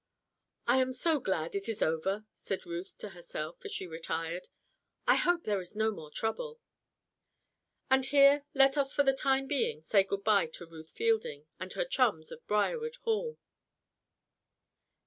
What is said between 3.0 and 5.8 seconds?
herself, as she retired. "I hope there is